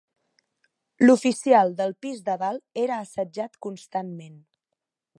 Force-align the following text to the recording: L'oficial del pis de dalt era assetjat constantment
L'oficial 1.05 1.75
del 1.83 1.95
pis 2.05 2.25
de 2.31 2.39
dalt 2.45 2.83
era 2.87 3.01
assetjat 3.05 3.63
constantment 3.67 4.43